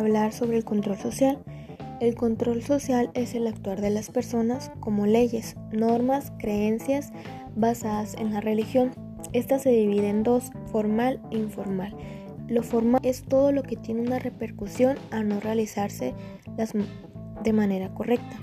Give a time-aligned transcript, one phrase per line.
[0.00, 1.38] hablar sobre el control social.
[2.00, 7.12] El control social es el actuar de las personas como leyes, normas, creencias
[7.54, 8.92] basadas en la religión.
[9.32, 11.94] Esta se divide en dos, formal e informal.
[12.48, 16.14] Lo formal es todo lo que tiene una repercusión a no realizarse
[16.56, 16.72] las,
[17.44, 18.36] de manera correcta.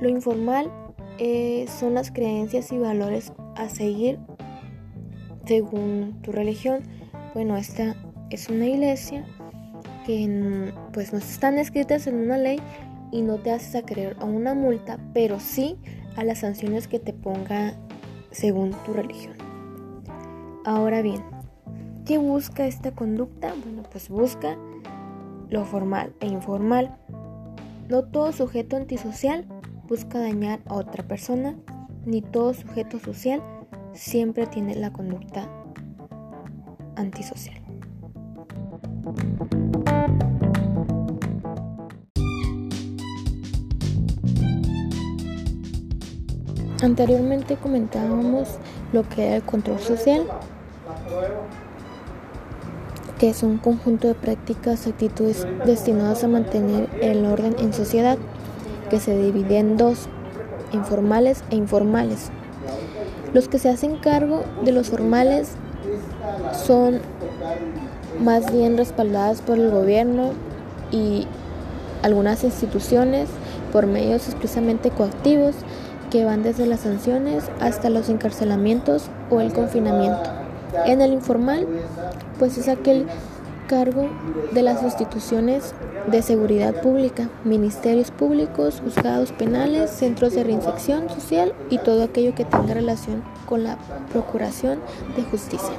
[0.00, 0.70] Lo informal
[1.18, 4.18] eh, son las creencias y valores a seguir
[5.46, 6.82] según tu religión.
[7.34, 7.96] Bueno, esta
[8.30, 9.26] es una iglesia
[10.08, 12.58] que pues no están escritas en una ley
[13.12, 15.76] y no te haces a creer a una multa, pero sí
[16.16, 17.74] a las sanciones que te ponga
[18.30, 19.34] según tu religión.
[20.64, 21.22] Ahora bien,
[22.06, 23.52] ¿qué busca esta conducta?
[23.62, 24.56] Bueno, pues busca
[25.50, 26.96] lo formal e informal.
[27.90, 29.44] No todo sujeto antisocial
[29.88, 31.54] busca dañar a otra persona,
[32.06, 33.42] ni todo sujeto social
[33.92, 35.46] siempre tiene la conducta
[36.96, 37.60] antisocial.
[46.80, 48.50] Anteriormente comentábamos
[48.92, 50.22] lo que era el control social,
[53.18, 58.16] que es un conjunto de prácticas actitudes destinadas a mantener el orden en sociedad,
[58.90, 60.08] que se divide en dos,
[60.72, 62.30] informales e informales.
[63.34, 65.50] Los que se hacen cargo de los formales
[66.52, 67.00] son
[68.22, 70.30] más bien respaldadas por el gobierno
[70.92, 71.26] y
[72.02, 73.28] algunas instituciones
[73.72, 75.56] por medios expresamente coactivos
[76.10, 80.30] que van desde las sanciones hasta los encarcelamientos o el confinamiento.
[80.86, 81.66] En el informal,
[82.38, 83.06] pues es aquel
[83.68, 84.08] cargo
[84.52, 85.74] de las instituciones
[86.10, 92.44] de seguridad pública, ministerios públicos, juzgados penales, centros de reinserción social y todo aquello que
[92.44, 93.76] tenga relación con la
[94.10, 94.80] procuración
[95.16, 95.74] de justicia.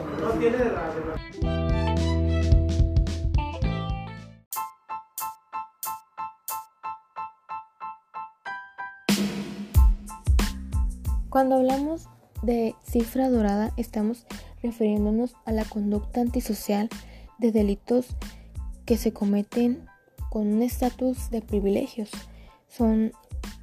[11.29, 12.07] Cuando hablamos
[12.41, 14.25] de cifra dorada estamos
[14.63, 16.89] refiriéndonos a la conducta antisocial
[17.37, 18.07] de delitos
[18.85, 19.85] que se cometen
[20.31, 22.09] con un estatus de privilegios.
[22.67, 23.11] Son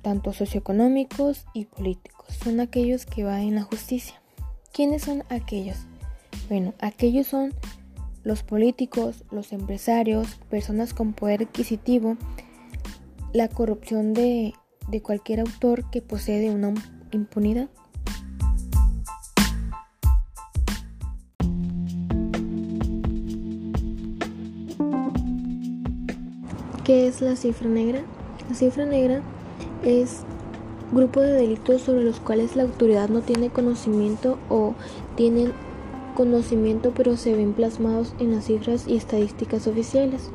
[0.00, 2.26] tanto socioeconómicos y políticos.
[2.44, 4.22] Son aquellos que van en la justicia.
[4.72, 5.78] ¿Quiénes son aquellos?
[6.48, 7.52] Bueno, aquellos son
[8.22, 12.16] los políticos, los empresarios, personas con poder adquisitivo,
[13.32, 14.54] la corrupción de,
[14.88, 16.72] de cualquier autor que posee una
[17.16, 17.68] impunidad.
[26.84, 28.02] ¿Qué es la cifra negra?
[28.48, 29.20] La cifra negra
[29.82, 30.20] es
[30.92, 34.74] grupo de delitos sobre los cuales la autoridad no tiene conocimiento o
[35.16, 35.52] tienen
[36.14, 40.30] conocimiento pero se ven plasmados en las cifras y estadísticas oficiales,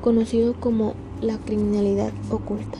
[0.00, 2.78] conocido como la criminalidad oculta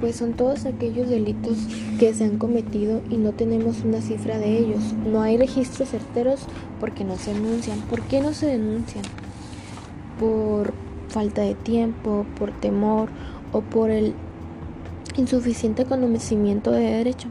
[0.00, 1.56] pues son todos aquellos delitos
[1.98, 4.94] que se han cometido y no tenemos una cifra de ellos.
[5.06, 6.40] No hay registros certeros
[6.80, 7.80] porque no se denuncian.
[7.82, 9.04] ¿Por qué no se denuncian?
[10.18, 10.72] Por
[11.08, 13.08] falta de tiempo, por temor
[13.52, 14.14] o por el
[15.16, 17.28] insuficiente conocimiento de derecho.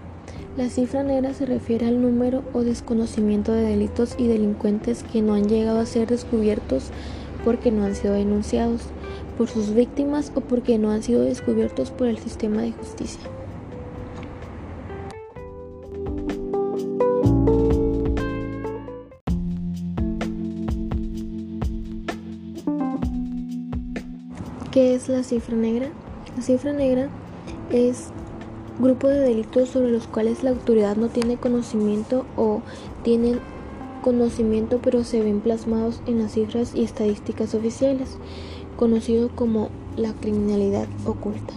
[0.58, 5.36] La cifra negra se refiere al número o desconocimiento de delitos y delincuentes que no
[5.36, 6.90] han llegado a ser descubiertos
[7.46, 8.82] porque no han sido denunciados
[9.38, 13.22] por sus víctimas o porque no han sido descubiertos por el sistema de justicia.
[24.72, 25.90] ¿Qué es la cifra negra?
[26.36, 27.10] La cifra negra
[27.72, 28.10] es
[28.80, 32.62] grupo de delitos sobre los cuales la autoridad no tiene conocimiento o
[33.04, 33.40] tienen
[34.04, 38.18] conocimiento pero se ven plasmados en las cifras y estadísticas oficiales
[38.78, 41.54] conocido como la criminalidad oculta.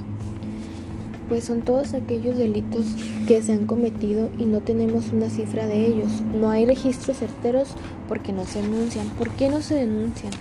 [1.28, 2.86] Pues son todos aquellos delitos
[3.28, 6.22] que se han cometido y no tenemos una cifra de ellos.
[6.34, 7.68] No hay registros certeros
[8.08, 9.06] porque no se denuncian.
[9.10, 10.32] ¿Por qué no se denuncian?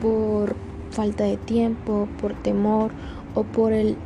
[0.00, 0.56] Por
[0.90, 2.92] falta de tiempo, por temor
[3.34, 3.96] o por el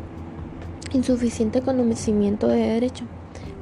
[0.93, 3.04] insuficiente conocimiento de derecho.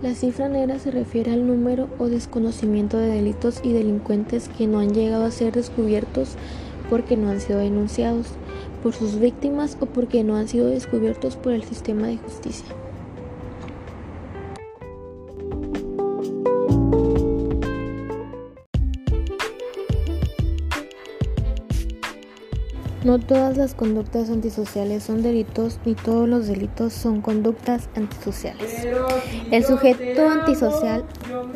[0.03, 4.79] La cifra negra se refiere al número o desconocimiento de delitos y delincuentes que no
[4.79, 6.37] han llegado a ser descubiertos
[6.89, 8.29] porque no han sido denunciados
[8.83, 12.67] por sus víctimas o porque no han sido descubiertos por el sistema de justicia.
[23.07, 28.85] No todas las conductas antisociales son delitos ni todos los delitos son conductas antisociales.
[29.53, 31.05] El sujeto antisocial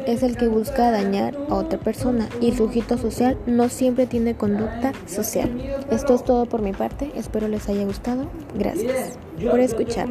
[0.06, 4.36] es el que busca dañar a otra persona y el sujeto social no siempre tiene
[4.36, 5.50] conducta social.
[5.90, 8.30] Esto es todo por mi parte, espero les haya gustado.
[8.56, 10.08] Gracias por escuchar.